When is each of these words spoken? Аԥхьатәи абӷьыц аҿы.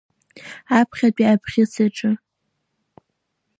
Аԥхьатәи 0.79 1.31
абӷьыц 1.33 1.73
аҿы. 1.85 2.09